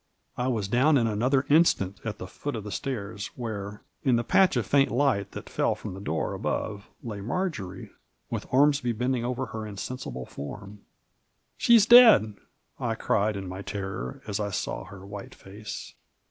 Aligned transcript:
I 0.35 0.47
was 0.47 0.67
down 0.67 0.97
in 0.97 1.05
another 1.05 1.45
instant, 1.47 2.01
at 2.03 2.17
the 2.17 2.25
foot 2.25 2.55
of 2.55 2.63
the 2.63 2.71
stairs, 2.71 3.27
where, 3.35 3.83
in 4.03 4.15
the 4.15 4.23
patch 4.23 4.57
of 4.57 4.65
faint 4.65 4.89
light 4.89 5.33
that 5.33 5.47
fell 5.47 5.75
from 5.75 5.93
the 5.93 5.99
door 5.99 6.33
above, 6.33 6.89
lay 7.03 7.21
Marjory, 7.21 7.91
with 8.31 8.47
Ormsby 8.49 8.93
bending 8.93 9.23
over 9.23 9.45
her 9.45 9.67
insensible 9.67 10.25
form. 10.25 10.81
"She's 11.55 11.85
deadl" 11.85 12.33
I 12.79 12.95
cried 12.95 13.35
in 13.37 13.47
my 13.47 13.61
terror, 13.61 14.23
as 14.25 14.39
I 14.39 14.49
saw 14.49 14.85
her 14.85 15.05
white 15.05 15.35
face. 15.35 15.93